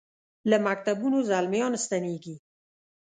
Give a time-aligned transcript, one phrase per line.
[0.49, 2.35] له مکتبونو زلمیا ن ستنیږي